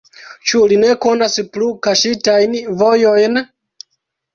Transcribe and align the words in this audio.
Ĉu 0.51 0.61
li 0.71 0.79
ne 0.83 0.95
konas 1.05 1.39
plu 1.57 1.69
kaŝitajn 1.85 2.59
vojojn? 2.85 3.43